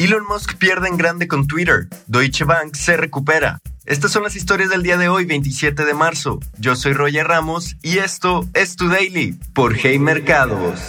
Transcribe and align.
Elon 0.00 0.24
Musk 0.26 0.54
pierde 0.54 0.88
en 0.88 0.96
grande 0.96 1.28
con 1.28 1.46
Twitter. 1.46 1.86
Deutsche 2.06 2.46
Bank 2.46 2.74
se 2.74 2.96
recupera. 2.96 3.60
Estas 3.84 4.10
son 4.10 4.22
las 4.22 4.34
historias 4.34 4.70
del 4.70 4.82
día 4.82 4.96
de 4.96 5.10
hoy, 5.10 5.26
27 5.26 5.84
de 5.84 5.92
marzo. 5.92 6.40
Yo 6.56 6.74
soy 6.74 6.94
Roger 6.94 7.26
Ramos 7.26 7.76
y 7.82 7.98
esto 7.98 8.48
es 8.54 8.76
Tu 8.76 8.88
Daily 8.88 9.38
por 9.52 9.76
Hey 9.76 9.98
Mercados. 9.98 10.80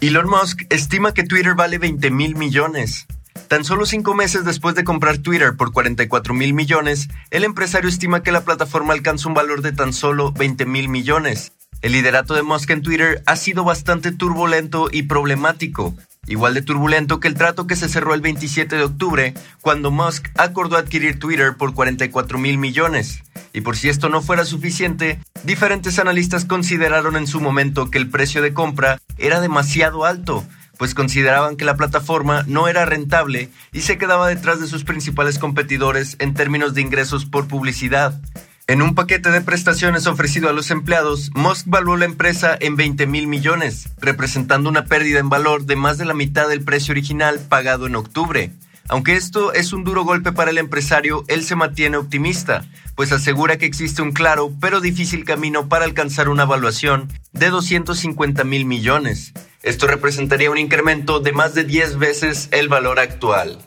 Elon 0.00 0.26
Musk 0.26 0.62
estima 0.70 1.12
que 1.12 1.24
Twitter 1.24 1.54
vale 1.54 1.76
20 1.76 2.10
mil 2.10 2.34
millones. 2.34 3.06
Tan 3.46 3.62
solo 3.62 3.84
cinco 3.84 4.14
meses 4.14 4.46
después 4.46 4.74
de 4.74 4.84
comprar 4.84 5.18
Twitter 5.18 5.54
por 5.54 5.70
44 5.70 6.32
mil 6.32 6.54
millones, 6.54 7.08
el 7.28 7.44
empresario 7.44 7.90
estima 7.90 8.22
que 8.22 8.32
la 8.32 8.46
plataforma 8.46 8.94
alcanza 8.94 9.28
un 9.28 9.34
valor 9.34 9.60
de 9.60 9.72
tan 9.72 9.92
solo 9.92 10.32
20 10.32 10.64
mil 10.64 10.88
millones. 10.88 11.52
El 11.82 11.92
liderato 11.92 12.32
de 12.32 12.42
Musk 12.42 12.70
en 12.70 12.80
Twitter 12.80 13.22
ha 13.26 13.36
sido 13.36 13.64
bastante 13.64 14.12
turbulento 14.12 14.88
y 14.90 15.02
problemático 15.02 15.94
igual 16.26 16.54
de 16.54 16.62
turbulento 16.62 17.20
que 17.20 17.28
el 17.28 17.34
trato 17.34 17.66
que 17.66 17.76
se 17.76 17.88
cerró 17.88 18.14
el 18.14 18.20
27 18.20 18.76
de 18.76 18.84
octubre, 18.84 19.34
cuando 19.60 19.90
Musk 19.90 20.28
acordó 20.36 20.76
adquirir 20.76 21.18
Twitter 21.18 21.56
por 21.56 21.74
44 21.74 22.38
mil 22.38 22.58
millones. 22.58 23.22
Y 23.52 23.60
por 23.60 23.76
si 23.76 23.88
esto 23.88 24.08
no 24.08 24.22
fuera 24.22 24.44
suficiente, 24.44 25.20
diferentes 25.44 25.98
analistas 25.98 26.44
consideraron 26.44 27.16
en 27.16 27.26
su 27.26 27.40
momento 27.40 27.90
que 27.90 27.98
el 27.98 28.10
precio 28.10 28.42
de 28.42 28.52
compra 28.52 28.98
era 29.16 29.40
demasiado 29.40 30.04
alto, 30.04 30.44
pues 30.78 30.94
consideraban 30.94 31.56
que 31.56 31.64
la 31.64 31.76
plataforma 31.76 32.44
no 32.46 32.68
era 32.68 32.84
rentable 32.84 33.50
y 33.72 33.82
se 33.82 33.98
quedaba 33.98 34.28
detrás 34.28 34.60
de 34.60 34.66
sus 34.66 34.84
principales 34.84 35.38
competidores 35.38 36.16
en 36.18 36.34
términos 36.34 36.74
de 36.74 36.80
ingresos 36.80 37.26
por 37.26 37.46
publicidad. 37.46 38.20
En 38.66 38.80
un 38.80 38.94
paquete 38.94 39.30
de 39.30 39.42
prestaciones 39.42 40.06
ofrecido 40.06 40.48
a 40.48 40.54
los 40.54 40.70
empleados, 40.70 41.30
Musk 41.34 41.66
valuó 41.68 41.98
la 41.98 42.06
empresa 42.06 42.56
en 42.58 42.76
20 42.76 43.06
mil 43.06 43.26
millones, 43.26 43.90
representando 43.98 44.70
una 44.70 44.86
pérdida 44.86 45.18
en 45.18 45.28
valor 45.28 45.66
de 45.66 45.76
más 45.76 45.98
de 45.98 46.06
la 46.06 46.14
mitad 46.14 46.48
del 46.48 46.64
precio 46.64 46.92
original 46.92 47.40
pagado 47.46 47.86
en 47.86 47.94
octubre. 47.94 48.52
Aunque 48.88 49.16
esto 49.16 49.52
es 49.52 49.74
un 49.74 49.84
duro 49.84 50.04
golpe 50.04 50.32
para 50.32 50.50
el 50.50 50.56
empresario, 50.56 51.24
él 51.28 51.44
se 51.44 51.56
mantiene 51.56 51.98
optimista, 51.98 52.64
pues 52.94 53.12
asegura 53.12 53.58
que 53.58 53.66
existe 53.66 54.00
un 54.00 54.12
claro 54.12 54.50
pero 54.62 54.80
difícil 54.80 55.26
camino 55.26 55.68
para 55.68 55.84
alcanzar 55.84 56.30
una 56.30 56.46
valuación 56.46 57.12
de 57.32 57.50
250 57.50 58.44
mil 58.44 58.64
millones. 58.64 59.34
Esto 59.62 59.86
representaría 59.86 60.50
un 60.50 60.58
incremento 60.58 61.20
de 61.20 61.32
más 61.32 61.52
de 61.52 61.64
10 61.64 61.98
veces 61.98 62.48
el 62.50 62.70
valor 62.70 62.98
actual. 62.98 63.58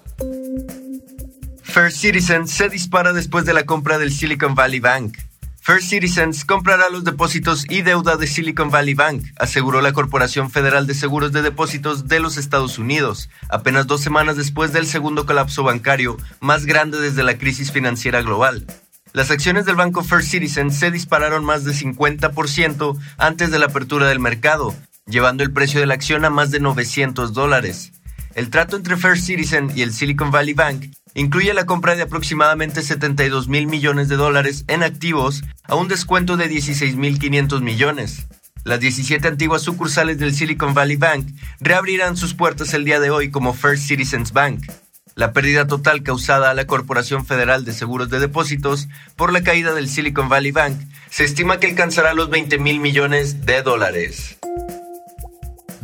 First 1.77 1.97
Citizens 1.97 2.49
se 2.49 2.69
dispara 2.69 3.13
después 3.13 3.45
de 3.45 3.53
la 3.53 3.67
compra 3.67 3.99
del 3.99 4.11
Silicon 4.11 4.55
Valley 4.55 4.79
Bank. 4.79 5.15
First 5.61 5.89
Citizens 5.91 6.43
comprará 6.43 6.89
los 6.89 7.03
depósitos 7.03 7.65
y 7.69 7.83
deuda 7.83 8.17
de 8.17 8.25
Silicon 8.25 8.71
Valley 8.71 8.95
Bank, 8.95 9.25
aseguró 9.37 9.79
la 9.81 9.93
Corporación 9.93 10.49
Federal 10.49 10.87
de 10.87 10.95
Seguros 10.95 11.33
de 11.33 11.43
Depósitos 11.43 12.07
de 12.07 12.19
los 12.19 12.37
Estados 12.37 12.79
Unidos, 12.79 13.29
apenas 13.47 13.85
dos 13.85 14.01
semanas 14.01 14.37
después 14.37 14.73
del 14.73 14.87
segundo 14.87 15.27
colapso 15.27 15.61
bancario 15.61 16.17
más 16.39 16.65
grande 16.65 16.99
desde 16.99 17.21
la 17.21 17.37
crisis 17.37 17.71
financiera 17.71 18.23
global. 18.23 18.65
Las 19.13 19.29
acciones 19.29 19.65
del 19.65 19.75
banco 19.75 20.03
First 20.03 20.31
Citizens 20.31 20.79
se 20.79 20.89
dispararon 20.89 21.45
más 21.45 21.63
de 21.63 21.73
50% 21.73 22.97
antes 23.19 23.51
de 23.51 23.59
la 23.59 23.67
apertura 23.67 24.07
del 24.07 24.19
mercado, 24.19 24.73
llevando 25.05 25.43
el 25.43 25.53
precio 25.53 25.79
de 25.79 25.85
la 25.85 25.93
acción 25.93 26.25
a 26.25 26.31
más 26.31 26.49
de 26.49 26.59
900 26.59 27.33
dólares. 27.33 27.91
El 28.37 28.51
trato 28.51 28.75
entre 28.75 28.97
First 28.97 29.25
Citizen 29.25 29.71
y 29.75 29.81
el 29.81 29.91
Silicon 29.91 30.29
Valley 30.29 30.53
Bank 30.53 30.91
incluye 31.15 31.55
la 31.55 31.65
compra 31.65 31.95
de 31.95 32.03
aproximadamente 32.03 32.83
72 32.83 33.47
mil 33.47 33.65
millones 33.65 34.09
de 34.09 34.15
dólares 34.15 34.63
en 34.67 34.83
activos 34.83 35.41
a 35.63 35.73
un 35.73 35.87
descuento 35.87 36.37
de 36.37 36.47
16 36.47 36.97
mil 36.97 37.17
500 37.17 37.63
millones. 37.63 38.27
Las 38.63 38.79
17 38.79 39.27
antiguas 39.27 39.63
sucursales 39.63 40.19
del 40.19 40.35
Silicon 40.35 40.75
Valley 40.75 40.97
Bank 40.97 41.25
reabrirán 41.61 42.15
sus 42.15 42.35
puertas 42.35 42.75
el 42.75 42.85
día 42.85 42.99
de 42.99 43.09
hoy 43.09 43.31
como 43.31 43.55
First 43.55 43.87
Citizens 43.87 44.31
Bank. 44.33 44.71
La 45.15 45.33
pérdida 45.33 45.65
total 45.65 46.03
causada 46.03 46.51
a 46.51 46.53
la 46.53 46.67
Corporación 46.67 47.25
Federal 47.25 47.65
de 47.65 47.73
Seguros 47.73 48.11
de 48.11 48.19
Depósitos 48.19 48.87
por 49.15 49.33
la 49.33 49.41
caída 49.41 49.73
del 49.73 49.89
Silicon 49.89 50.29
Valley 50.29 50.51
Bank 50.51 50.77
se 51.09 51.23
estima 51.23 51.59
que 51.59 51.65
alcanzará 51.65 52.13
los 52.13 52.29
20 52.29 52.59
mil 52.59 52.81
millones 52.81 53.47
de 53.47 53.63
dólares. 53.63 54.36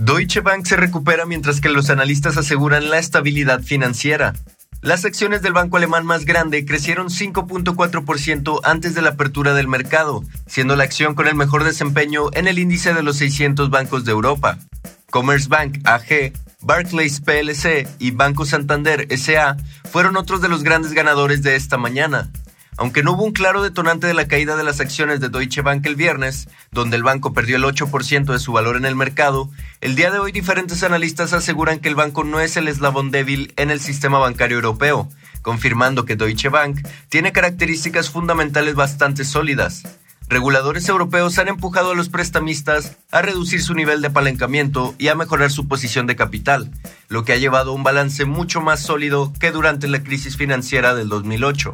Deutsche 0.06 0.42
Bank 0.42 0.66
se 0.66 0.76
recupera 0.76 1.26
mientras 1.26 1.62
que 1.62 1.70
los 1.70 1.90
analistas 1.90 2.36
aseguran 2.36 2.90
la 2.90 3.00
estabilidad 3.00 3.62
financiera. 3.62 4.34
Las 4.82 5.06
acciones 5.06 5.42
del 5.42 5.54
banco 5.54 5.78
alemán 5.78 6.06
más 6.06 6.26
grande 6.26 6.66
crecieron 6.66 7.08
5.4% 7.08 8.60
antes 8.66 8.96
de 8.96 9.02
la 9.02 9.12
apertura 9.12 9.54
del 9.54 9.70
mercado, 9.70 10.22
siendo 10.46 10.76
la 10.76 10.84
acción 10.84 11.16
con 11.16 11.30
el 11.30 11.36
mejor 11.36 11.64
desempeño 11.64 12.26
en 12.34 12.50
el 12.50 12.60
índice 12.60 12.94
de 12.94 13.02
los 13.02 13.16
600 13.16 13.70
bancos 13.70 14.04
de 14.04 14.12
Europa. 14.12 14.60
Commerzbank 15.10 15.88
AG, 15.88 16.34
Barclays 16.60 17.22
PLC 17.22 17.88
y 17.98 18.12
Banco 18.12 18.46
Santander 18.46 19.08
SA 19.18 19.56
fueron 19.90 20.18
otros 20.18 20.42
de 20.42 20.50
los 20.50 20.64
grandes 20.64 20.92
ganadores 20.92 21.44
de 21.44 21.56
esta 21.56 21.78
mañana. 21.78 22.30
Aunque 22.78 23.04
no 23.04 23.14
hubo 23.14 23.24
un 23.24 23.34
claro 23.34 23.62
detonante 23.62 24.08
de 24.08 24.14
la 24.14 24.28
caída 24.28 24.56
de 24.56 24.64
las 24.64 24.80
acciones 24.80 25.20
de 25.20 25.30
Deutsche 25.30 25.62
Bank 25.62 25.86
el 25.86 25.96
viernes, 25.96 26.48
donde 26.72 26.98
el 26.98 27.04
banco 27.04 27.34
perdió 27.34 27.58
el 27.58 27.64
8% 27.64 28.32
de 28.32 28.40
su 28.40 28.52
valor 28.52 28.78
en 28.78 28.86
el 28.86 28.96
mercado, 28.96 29.50
el 29.82 29.96
día 29.96 30.12
de 30.12 30.20
hoy 30.20 30.32
diferentes 30.32 30.84
analistas 30.84 31.34
aseguran 31.34 31.80
que 31.80 31.90
el 31.90 31.96
banco 31.96 32.24
no 32.24 32.40
es 32.40 32.58
el 32.58 32.68
eslabón 32.68 33.12
débil 33.12 33.54
en 33.58 33.70
el 33.70 33.80
sistema 33.80 34.18
bancario 34.18 34.58
europeo, 34.58 35.10
confirmando 35.42 36.06
que 36.06 36.16
Deutsche 36.16 36.50
Bank 36.50 36.88
tiene 37.10 37.32
características 37.32 38.10
fundamentales 38.10 38.76
bastante 38.76 39.24
sólidas. 39.24 39.84
Reguladores 40.30 40.88
europeos 40.90 41.38
han 41.38 41.50
empujado 41.50 41.92
a 41.92 41.96
los 41.96 42.10
prestamistas 42.10 42.98
a 43.12 43.22
reducir 43.22 43.62
su 43.62 43.76
nivel 43.76 44.02
de 44.02 44.08
apalancamiento 44.08 44.96
y 44.98 45.10
a 45.10 45.16
mejorar 45.16 45.52
su 45.52 45.68
posición 45.68 46.08
de 46.08 46.16
capital, 46.16 46.72
lo 47.10 47.24
que 47.24 47.34
ha 47.34 47.38
llevado 47.38 47.72
a 47.72 47.76
un 47.76 47.84
balance 47.84 48.26
mucho 48.26 48.62
más 48.62 48.80
sólido 48.80 49.32
que 49.40 49.52
durante 49.52 49.88
la 49.88 50.02
crisis 50.02 50.38
financiera 50.38 50.96
del 50.96 51.10
2008. 51.10 51.74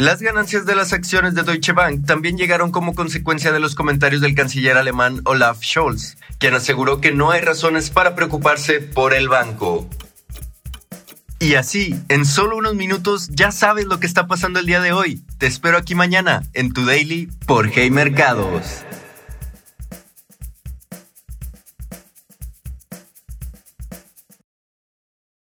Las 0.00 0.22
ganancias 0.22 0.64
de 0.64 0.74
las 0.74 0.94
acciones 0.94 1.34
de 1.34 1.42
Deutsche 1.42 1.72
Bank 1.72 2.06
también 2.06 2.38
llegaron 2.38 2.70
como 2.70 2.94
consecuencia 2.94 3.52
de 3.52 3.60
los 3.60 3.74
comentarios 3.74 4.22
del 4.22 4.34
canciller 4.34 4.78
alemán 4.78 5.20
Olaf 5.26 5.62
Scholz, 5.62 6.16
quien 6.38 6.54
aseguró 6.54 7.02
que 7.02 7.12
no 7.12 7.32
hay 7.32 7.42
razones 7.42 7.90
para 7.90 8.14
preocuparse 8.14 8.80
por 8.80 9.12
el 9.12 9.28
banco. 9.28 9.86
Y 11.38 11.56
así, 11.56 11.94
en 12.08 12.24
solo 12.24 12.56
unos 12.56 12.76
minutos 12.76 13.28
ya 13.28 13.52
sabes 13.52 13.84
lo 13.84 14.00
que 14.00 14.06
está 14.06 14.26
pasando 14.26 14.58
el 14.58 14.64
día 14.64 14.80
de 14.80 14.92
hoy. 14.92 15.22
Te 15.36 15.46
espero 15.46 15.76
aquí 15.76 15.94
mañana 15.94 16.44
en 16.54 16.72
tu 16.72 16.86
daily 16.86 17.28
por 17.46 17.68
Hey 17.70 17.90
Mercados. 17.90 18.86